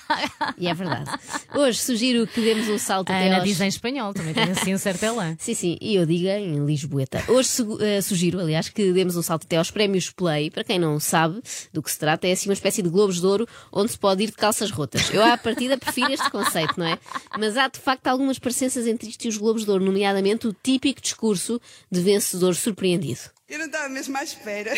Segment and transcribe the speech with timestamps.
[0.56, 1.10] e é verdade.
[1.54, 3.44] Hoje sugiro que demos um salto A até Ana aos...
[3.44, 5.36] diz em espanhol, também tem assim um certo elan.
[5.40, 7.22] Sim, sim, e eu diga em Lisboeta.
[7.28, 10.50] Hoje su- eh, sugiro, aliás, que demos um salto até aos prémios Play.
[10.50, 11.40] Para quem não sabe
[11.72, 14.22] do que se trata, é assim uma espécie de globos de ouro onde se pode
[14.24, 15.12] ir de calças rotas.
[15.12, 16.98] Eu, à partida, prefiro este conceito, não é?
[17.38, 20.52] Mas há, de facto, algumas parecenças entre isto e os globos de ouro, nomeadamente o
[20.62, 21.60] típico discurso
[21.90, 23.20] de vencedor surpreendido.
[23.48, 24.72] Eu não estava mesmo à espera.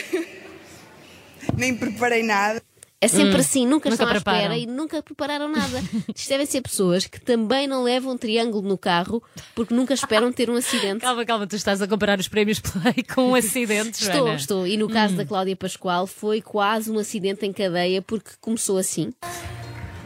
[1.57, 2.63] Nem preparei nada.
[3.01, 4.39] É sempre assim, nunca, Nunca estão à preparam.
[4.41, 5.81] espera e nunca prepararam nada.
[6.13, 9.23] Isto devem ser pessoas que também não levam um triângulo no carro
[9.55, 11.01] porque nunca esperam ter um acidente.
[11.07, 14.35] Calma, calma, tu estás a comparar os prémios Play com um acidente, Estou, Joana.
[14.35, 14.67] estou.
[14.67, 19.13] E no caso da Cláudia Pascoal foi quase um acidente em cadeia porque começou assim.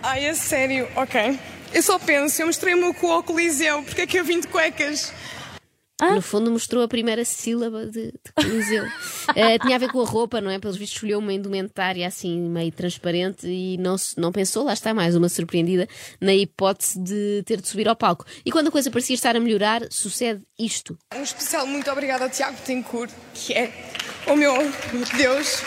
[0.03, 0.87] Ai, a sério?
[0.95, 1.39] Ok.
[1.73, 4.41] Eu só penso, eu mostrei o meu cu ao Coliseu, porque é que eu vim
[4.41, 5.11] de cuecas?
[6.15, 8.85] No fundo mostrou a primeira sílaba de, de Coliseu.
[9.37, 10.59] Eh, tinha a ver com a roupa, não é?
[10.59, 14.93] Pelos vistos escolheu uma indumentária assim meio transparente e não, se- não pensou, lá está
[14.93, 15.89] mais uma surpreendida,
[16.21, 18.25] na hipótese de ter de subir ao palco.
[18.45, 20.99] E quando a coisa parecia estar a melhorar, sucede isto.
[21.15, 23.73] Um especial muito obrigado ao Tiago Tencourt, que é
[24.27, 24.55] o meu
[25.17, 25.63] Deus.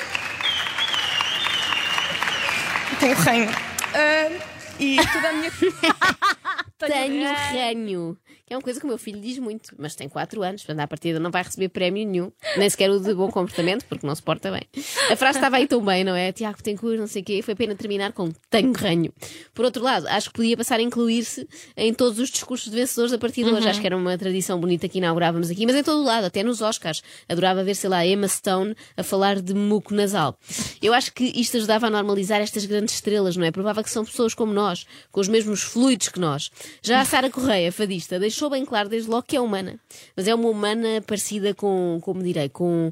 [3.00, 3.52] Tenho reino.
[3.94, 4.31] Ah,
[4.80, 5.52] e toda a minha.
[6.78, 8.17] Tenho ranho.
[8.48, 10.84] Que é uma coisa que o meu filho diz muito, mas tem 4 anos, portanto,
[10.84, 14.14] à partida não vai receber prémio nenhum, nem sequer o de bom comportamento, porque não
[14.14, 14.62] se porta bem.
[15.10, 16.32] A frase estava aí tão bem, não é?
[16.32, 19.12] Tiago tem cor, não sei o quê, foi pena terminar com tenho ranho.
[19.52, 23.14] Por outro lado, acho que podia passar a incluir-se em todos os discursos de vencedores
[23.14, 23.68] a partir de hoje.
[23.68, 26.44] Acho que era uma tradição bonita que inaugurávamos aqui, mas em todo o lado, até
[26.44, 27.02] nos Oscars.
[27.28, 30.38] Adorava ver, sei lá, Emma Stone a falar de muco nasal.
[30.84, 33.50] Eu acho que isto ajudava a normalizar estas grandes estrelas, não é?
[33.50, 36.52] Provava que são pessoas como nós, com os mesmos fluidos que nós.
[36.84, 39.79] Já a Sara Correia, fadista, deixou bem claro desde logo que é humana.
[40.16, 42.91] Mas é uma humana parecida com, como direi, com,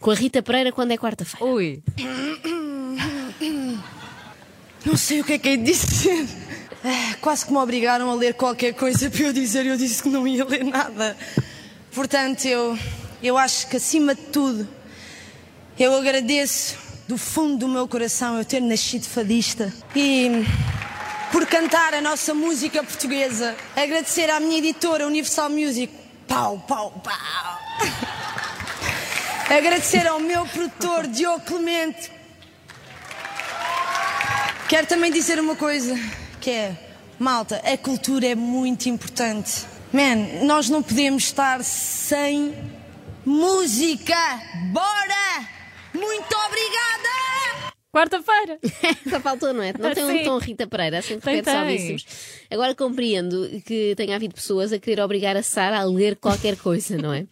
[0.00, 1.44] com a Rita Pereira quando é quarta-feira.
[1.44, 1.82] Ui,
[4.84, 6.26] Não sei o que é que é de dizer.
[6.84, 10.08] Ah, quase que me obrigaram a ler qualquer coisa para eu dizer eu disse que
[10.10, 11.16] não ia ler nada.
[11.92, 12.78] Portanto, eu,
[13.22, 14.68] eu acho que acima de tudo,
[15.78, 16.76] eu agradeço
[17.08, 20.44] do fundo do meu coração eu ter nascido fadista e
[21.34, 23.56] por cantar a nossa música portuguesa.
[23.74, 25.92] Agradecer à minha editora Universal Music.
[26.28, 27.60] Pau, pau, pau.
[29.50, 32.08] Agradecer ao meu produtor Diogo Clemente
[34.68, 35.98] Quero também dizer uma coisa,
[36.40, 36.76] que é,
[37.18, 39.66] malta, a cultura é muito importante.
[39.92, 42.54] Man, nós não podemos estar sem
[43.26, 44.16] música.
[44.72, 45.48] Bora!
[45.92, 46.93] Muito obrigada!
[47.94, 48.58] Quarta-feira.
[49.08, 49.72] Só faltou, não é?
[49.78, 52.06] Não tem um tom Rita Pereira, assim de repente.
[52.50, 56.98] Agora compreendo que tenha havido pessoas a querer obrigar a Sara a ler qualquer coisa,
[56.98, 57.24] não é?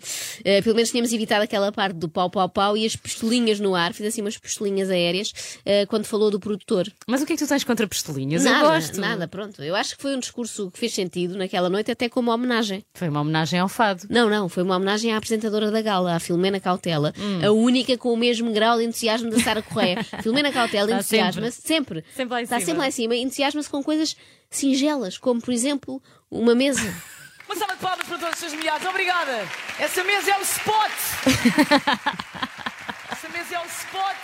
[0.45, 3.75] Eh, pelo menos tínhamos evitado aquela parte do pau, pau, pau e as pistolinhas no
[3.75, 5.33] ar, fiz assim umas pistolinhas aéreas,
[5.65, 6.91] eh, quando falou do produtor.
[7.07, 8.45] Mas o que é que tu tens contra pistolinhas?
[8.45, 9.01] Eu nada, gosto.
[9.01, 9.63] nada, pronto.
[9.63, 12.85] Eu acho que foi um discurso que fez sentido naquela noite, até como homenagem.
[12.95, 14.07] Foi uma homenagem ao fado.
[14.11, 17.13] Não, não, foi uma homenagem à apresentadora da gala, à Filomena Cautela,
[17.45, 20.03] a única com o mesmo grau de entusiasmo da Sara Correia.
[20.23, 22.05] Filomena Cautela Está entusiasma-se sempre.
[22.15, 22.67] Sempre lá em Está cima.
[22.67, 24.17] sempre lá em cima entusiasma-se com coisas
[24.51, 26.83] singelas, como por exemplo uma mesa.
[27.53, 28.89] Uma salva de palmas para todos os seus meados.
[28.89, 29.47] Obrigada.
[29.79, 30.93] Essa mesa é o spot.
[33.13, 34.17] Essa mesa é o spot.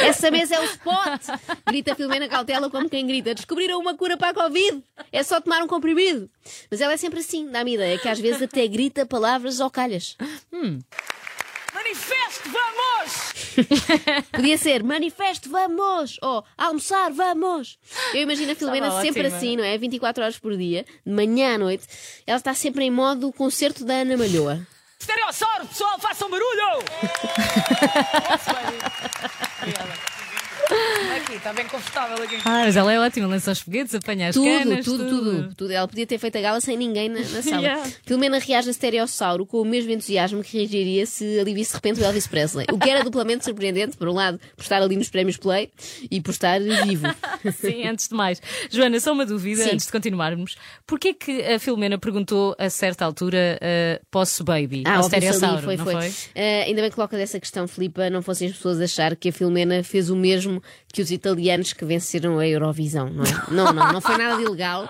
[0.00, 1.22] Essa mesa é o spot!
[1.66, 4.80] Grita Filomena Cautela como quem grita: Descobriram uma cura para a Covid!
[5.10, 6.30] É só tomar um comprimido!
[6.70, 10.16] Mas ela é sempre assim, dá-me ideia que às vezes até grita palavras ao calhas.
[11.74, 12.89] Manifesto, vamos!
[14.32, 16.18] Podia ser manifesto, vamos!
[16.22, 17.78] Ou almoçar, vamos!
[18.14, 19.36] Eu imagino a Filomena sempre ótima.
[19.36, 19.76] assim, não é?
[19.78, 21.86] 24 horas por dia, de manhã à noite.
[22.26, 24.66] Ela está sempre em modo concerto da Ana Malhoa.
[24.98, 26.84] Estereossauro, pessoal, façam barulho!
[29.62, 29.92] Obrigada.
[31.16, 32.36] Aqui, está bem confortável aqui.
[32.44, 34.84] Ah, mas ela é ótima, lança os foguetes, apanha as Tudo, canas.
[34.84, 35.72] tudo, tudo, tudo.
[35.72, 37.60] Ela podia ter feito a gala sem ninguém na, na sala.
[37.60, 37.90] Yeah.
[38.06, 42.00] Filomena reage a Stereossauro com o mesmo entusiasmo que reagiria se ali visse de repente
[42.00, 42.66] o Elvis Presley.
[42.72, 45.70] O que era duplamente surpreendente, por um lado, por estar ali nos prémios Play
[46.10, 47.06] e por estar vivo.
[47.60, 48.40] Sim, antes de mais.
[48.70, 49.70] Joana, só uma dúvida Sim.
[49.72, 50.56] antes de continuarmos.
[50.86, 54.82] Porquê que a Filomena perguntou a certa altura uh, posso baby?
[54.86, 55.94] Ah, ao Stereossauro, foi, não foi.
[55.94, 56.12] foi?
[56.36, 59.32] Ah, ainda bem que colocas essa questão, Filipa, não fossem as pessoas achar que a
[59.32, 60.62] Filomena fez o mesmo
[60.92, 63.50] que os italianos que venceram a Eurovisão, não é?
[63.50, 64.88] Não, não, não foi nada de ilegal.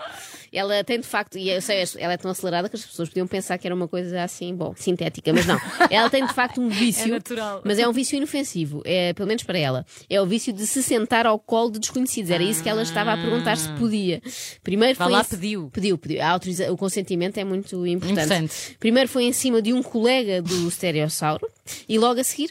[0.53, 3.25] Ela tem de facto, e eu sei, ela é tão acelerada que as pessoas podiam
[3.25, 5.57] pensar que era uma coisa assim, bom, sintética, mas não.
[5.89, 7.05] Ela tem de facto um vício.
[7.05, 7.63] É natural.
[7.65, 9.87] Mas é um vício inofensivo, é, pelo menos para ela.
[10.09, 12.33] É o vício de se sentar ao colo de desconhecidos.
[12.33, 14.21] Era isso que ela estava a perguntar se podia.
[14.65, 15.13] Primeiro Vá foi.
[15.13, 15.71] lá, pediu.
[15.73, 16.21] Pediu, pediu.
[16.21, 18.13] A autoriza- O consentimento é muito importante.
[18.25, 18.77] Importante.
[18.81, 21.49] Primeiro foi em cima de um colega do Stereossauro
[21.89, 22.51] e logo a seguir.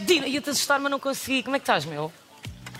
[0.00, 1.42] Dina, ia-te assustar, mas não consegui.
[1.42, 2.10] Como é que estás, meu?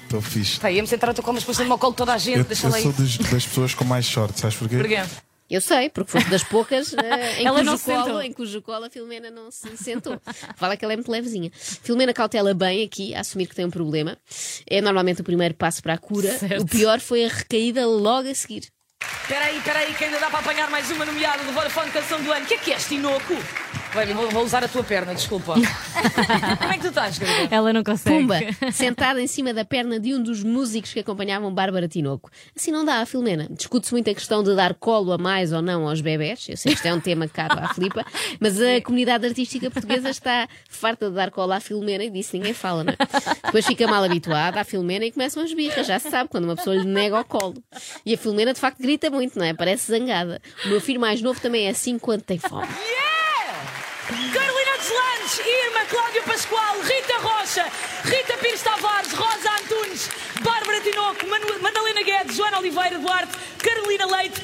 [0.09, 0.59] Estou fixe.
[0.59, 2.39] Pá, ia-me sentar a tua cama, depois no meu colo toda a gente.
[2.39, 4.77] Eu, Deixa eu lá sou dos- das pessoas com mais sorte, sabes porquê?
[4.79, 5.03] Porquê?
[5.51, 8.05] Eu sei, porque foste das poucas eh, em, Ela cujo não se sentou.
[8.05, 10.21] colo, em cujo colo a Filomena não se sentou.
[10.57, 11.51] Fala que ela é muito levezinha.
[11.55, 14.17] Filomena cautela bem aqui, a assumir que tem um problema.
[14.67, 16.37] É normalmente o primeiro passo para a cura.
[16.39, 16.63] Certo.
[16.63, 18.65] O pior foi a recaída logo a seguir.
[19.23, 22.21] Espera aí, espera aí, que ainda dá para apanhar mais uma nomeada do Vodafone Canção
[22.23, 22.45] do Ano.
[22.45, 23.35] O que é que és, Tinoco?
[24.07, 25.55] Vou, vou usar a tua perna, desculpa.
[26.59, 27.55] Como é que tu estás, querida?
[27.55, 28.19] Ela não consegue.
[28.19, 28.39] Pumba,
[28.73, 32.31] sentada em cima da perna de um dos músicos que acompanhavam Bárbara Tinoco.
[32.57, 33.49] Assim não dá, Filomena.
[33.51, 36.47] Discute-se muito a questão de dar colo a mais ou não aos bebés.
[36.49, 38.05] Eu sei que isto é um tema caro à Filipa,
[38.39, 42.55] mas a comunidade artística portuguesa está farta de dar colo à Filomena e disso ninguém
[42.55, 42.97] fala, não é?
[43.47, 45.87] Depois fica mal habituada à Filomena e começam as birras.
[45.87, 47.63] Já se sabe, quando uma pessoa lhe nega o colo.
[48.07, 49.55] E a Filomena, de facto, grita muito, não é?
[49.55, 50.41] Parece zangada.
[50.65, 52.69] O meu filho mais novo também é assim quando tem fome.
[55.89, 57.65] Cláudio Pascoal, Rita Rocha,
[58.05, 60.11] Rita Pires Tavares, Rosa Antunes,
[60.43, 64.41] Bárbara Tinoco, Manu- Madalena Guedes, Joana Oliveira Duarte, Carolina Leite,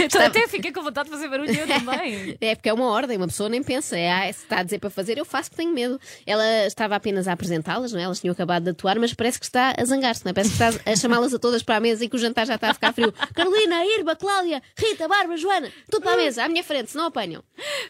[0.10, 2.36] Então, Até fiquei com vontade de fazer barulho eu também.
[2.40, 3.96] É porque é uma ordem, uma pessoa nem pensa.
[3.96, 6.00] É, ah, se está a dizer para fazer, eu faço que tenho medo.
[6.26, 8.04] Ela estava apenas a apresentá-las, não é?
[8.04, 10.32] Elas tinham acabado de atuar, mas parece que está a zangar-se, não é?
[10.32, 12.54] Parece que está a chamá-las a todas para a mesa e que o jantar já
[12.54, 13.12] está a ficar frio.
[13.34, 17.06] Carolina, Irba, Cláudia, Rita, Bárbara, Joana, tudo para a mesa, à minha frente, se não
[17.06, 17.42] apanham.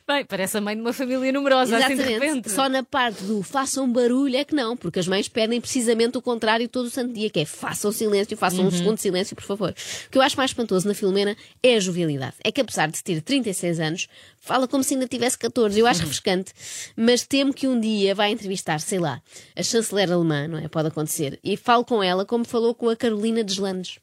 [0.06, 2.50] Bem, parece a mãe de uma família numerosa, assim de repente.
[2.50, 6.22] Só na parte do façam barulho é que não, porque as mães pedem precisamente o
[6.22, 9.44] contrário todo o santo dia, que é façam silêncio, façam um segundo de silêncio, por
[9.44, 9.70] favor.
[9.70, 12.36] O que eu acho mais espantoso na Filomena é a jovialidade.
[12.42, 14.08] É que apesar de ter 36 anos,
[14.38, 15.78] fala como se ainda tivesse 14.
[15.78, 16.52] Eu acho refrescante,
[16.96, 19.22] mas temo que um dia vai entrevistar, sei lá,
[19.56, 20.68] a chanceler alemã, não é?
[20.68, 21.38] Pode acontecer.
[21.42, 23.98] E falo com ela como falou com a Carolina Deslandes.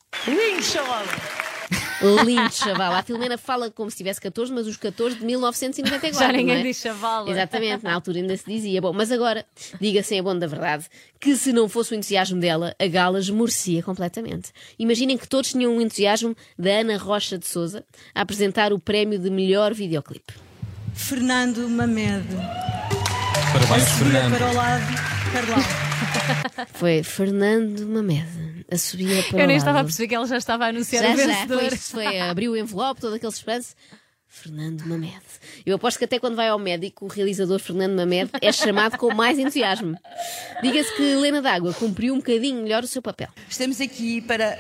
[0.62, 1.37] Chaval!
[2.26, 2.94] Lindo, chaval.
[2.94, 6.20] A Filomena fala como se tivesse 14, mas os 14 de 1994.
[6.20, 6.64] Já ninguém é?
[6.64, 7.30] diz chavala.
[7.30, 8.82] Exatamente, na altura ainda se dizia.
[8.82, 9.46] Bom, mas agora,
[9.82, 10.86] diga-se em bom da verdade,
[11.20, 14.52] que se não fosse o entusiasmo dela, a gala esmorecia completamente.
[14.78, 17.84] Imaginem que todos tinham o entusiasmo da Ana Rocha de Souza
[18.14, 20.34] a apresentar o prémio de melhor videoclipe.
[20.94, 22.26] Fernando Mamed.
[23.54, 24.38] Parabéns, Fernando.
[24.38, 24.86] para o lado,
[25.32, 25.87] Carlão.
[26.74, 30.38] Foi Fernando Mamed a subir para Eu o nem estava a perceber que ela já
[30.38, 31.60] estava a anunciar Já, o já, vencedor.
[31.60, 33.76] foi, isto foi, abriu o envelope, todo aquele suspense.
[34.30, 35.22] Fernando Mamed.
[35.66, 39.14] Eu aposto que até quando vai ao médico, o realizador Fernando Mamed é chamado com
[39.14, 39.98] mais entusiasmo.
[40.62, 43.30] Diga-se que Helena D'Água cumpriu um bocadinho melhor o seu papel.
[43.50, 44.60] Estamos aqui para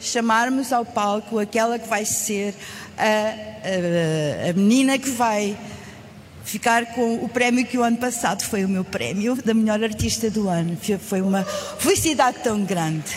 [0.00, 2.54] chamarmos ao palco aquela que vai ser
[2.98, 5.56] a, a- a menina que vai
[6.44, 10.30] ficar com o prémio que o ano passado foi o meu prémio da melhor artista
[10.30, 10.76] do ano.
[11.00, 13.12] Foi uma felicidade tão grande.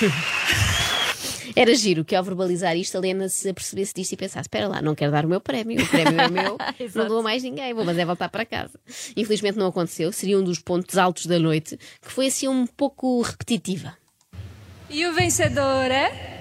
[1.54, 4.80] Era giro que ao verbalizar isto, a Helena se apercebesse disto e pensasse: espera lá,
[4.80, 6.56] não quero dar o meu prémio, o prémio é meu,
[6.94, 8.78] não dou a mais ninguém, vou mas é voltar para casa.
[9.16, 13.20] Infelizmente não aconteceu, seria um dos pontos altos da noite, que foi assim um pouco
[13.20, 13.94] repetitiva.
[14.88, 16.40] E o vencedor é?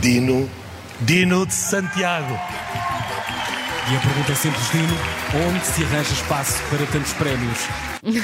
[0.00, 0.61] Dino.
[1.04, 2.38] Dino de Santiago.
[3.90, 7.58] E a pergunta é simples, Dino: onde se arranja espaço para tantos prémios?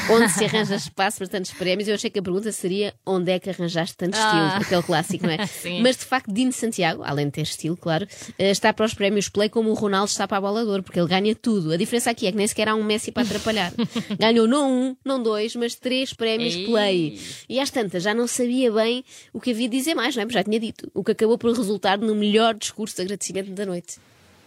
[0.08, 1.88] Onde se arranja espaço para tantos prémios?
[1.88, 4.40] Eu achei que a pergunta seria onde é que arranjaste tanto estilo?
[4.40, 4.58] Ah.
[4.58, 5.46] Aquele clássico, não é?
[5.50, 5.82] Sim.
[5.82, 8.06] Mas de facto, Dino Santiago, além de ter estilo, claro,
[8.38, 10.82] eh, está para os prémios Play como o Ronaldo está para a bola de ouro,
[10.84, 11.72] porque ele ganha tudo.
[11.72, 13.72] A diferença aqui é que nem sequer há um Messi para atrapalhar.
[14.16, 16.66] Ganhou não um, não dois, mas três prémios Ei.
[16.66, 17.20] Play.
[17.48, 20.26] E às tantas já não sabia bem o que havia de dizer mais, não é?
[20.26, 20.88] Porque já tinha dito.
[20.94, 23.96] O que acabou por resultar no melhor discurso de agradecimento da noite.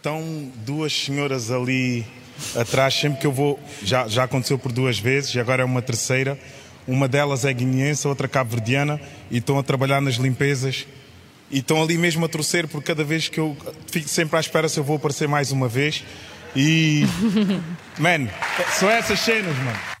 [0.02, 2.04] Estão duas senhoras ali
[2.56, 3.56] atrás, sempre que eu vou.
[3.84, 6.36] Já, já aconteceu por duas vezes e agora é uma terceira.
[6.88, 10.88] Uma delas é guineense, outra cabo-verdiana e estão a trabalhar nas limpezas.
[11.52, 13.56] E estão ali mesmo a torcer por cada vez que eu
[13.92, 16.02] fico sempre à espera se eu vou aparecer mais uma vez.
[16.56, 17.04] E.
[17.96, 18.26] Man,
[18.72, 19.91] são essas cenas, mano.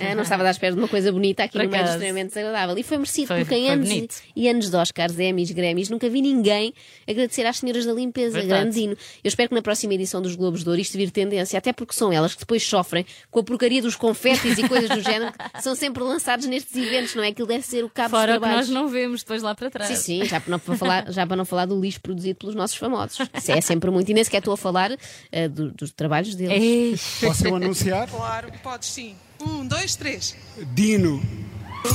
[0.00, 2.78] Ah, não estava à espera de uma coisa bonita aqui no meio extremamente desagradável.
[2.78, 6.08] E foi merecido, Foi- porque em anos e, e anos de Oscars, Emmys, Grammys, nunca
[6.08, 6.72] vi ninguém
[7.08, 8.38] agradecer às senhoras da limpeza.
[8.38, 8.60] Verdade.
[8.62, 8.92] Grande Dino.
[9.22, 11.92] Eu espero que na próxima edição dos Globos de Ouro isto vir tendência, até porque
[11.94, 15.62] são elas que depois sofrem com a porcaria dos confetes e coisas do género que
[15.62, 17.28] são sempre lançados nestes eventos, não é?
[17.28, 18.68] Aquilo deve ser o cabo Fora dos o que trabalhos.
[18.70, 19.90] nós não vemos depois lá para trás.
[19.98, 22.54] Sim, sim, já para, não para falar, já para não falar do lixo produzido pelos
[22.54, 23.18] nossos famosos.
[23.36, 24.10] Isso é sempre muito.
[24.10, 24.96] E nem sequer estou a falar
[25.30, 26.62] eh, do- dos trabalhos deles.
[26.62, 26.94] Ei.
[27.20, 28.08] Posso eu anunciar?
[28.08, 29.14] Claro, podes sim.
[29.40, 30.34] Um, dois, três.
[30.74, 31.22] Dino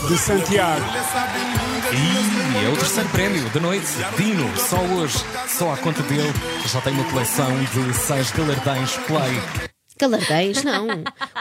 [0.07, 0.85] de Santiago.
[1.91, 3.87] E é o terceiro prémio da noite.
[4.17, 6.31] Dino, só hoje, só à conta dele,
[6.67, 9.68] já tem uma coleção de seis galardões Play.
[9.99, 10.87] Galardões, não.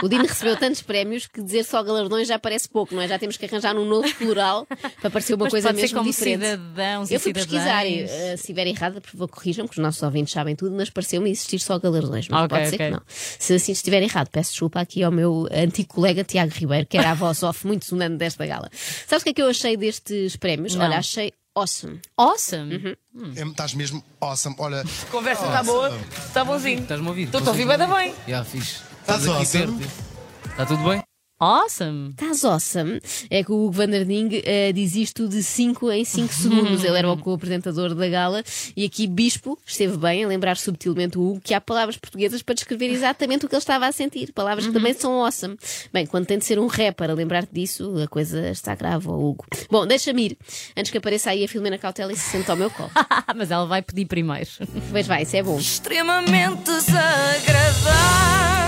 [0.03, 3.07] O Dino recebeu tantos prémios que dizer só galardões já parece pouco, não é?
[3.09, 4.67] Já temos que arranjar um novo plural
[5.00, 6.45] para parecer uma Mas coisa pode ser mesmo como diferente.
[6.45, 10.03] cidadãos Eu fui pesquisar e eh, se estiver errada, por favor, corrijam, que os nossos
[10.03, 12.29] ouvintes sabem tudo, mas pareceu-me existir só galardões.
[12.29, 12.87] Mas Ok, pode ser ok.
[12.87, 13.03] que não.
[13.07, 17.11] Se assim estiver errado, peço desculpa aqui ao meu antigo colega Tiago Ribeiro, que era
[17.11, 18.69] a voz off muito sonante desta gala.
[19.07, 20.75] Sabes o que é que eu achei destes prémios?
[20.75, 20.85] Não.
[20.85, 22.00] Olha, achei awesome.
[22.17, 22.97] Awesome?
[23.37, 24.55] É, Estás mesmo awesome.
[24.59, 24.85] Olha.
[25.11, 25.91] Conversa está boa,
[26.27, 26.81] está bonzinho.
[26.83, 27.25] Estás-me a ouvir?
[27.25, 28.15] Estou a ouvir bem bem.
[28.27, 28.83] Já, fixe.
[29.00, 29.79] Estás Estás aqui awesome.
[29.79, 30.50] perto.
[30.50, 31.08] Está tudo bem?
[31.40, 32.11] Awesome!
[32.11, 33.00] Estás awesome.
[33.30, 36.83] É que o Hugo Van der Ding eh, diz isto de 5 em 5 segundos.
[36.83, 38.42] Ele era o co-apresentador da gala
[38.76, 42.57] e aqui Bispo esteve bem a lembrar subtilmente o Hugo que há palavras portuguesas para
[42.57, 44.33] descrever exatamente o que ele estava a sentir.
[44.33, 45.57] Palavras que também são awesome.
[45.92, 49.12] Bem, quando tem de ser um rapper a lembrar-te disso, a coisa está grave, ó
[49.12, 49.47] Hugo.
[49.71, 50.38] Bom, deixa-me ir.
[50.76, 52.90] Antes que apareça aí a Filomena Cautela e se sente ao meu colo.
[53.37, 54.50] Mas ela vai pedir primeiro.
[54.90, 55.57] Pois vai, isso é bom.
[55.57, 58.68] Extremamente desagradável.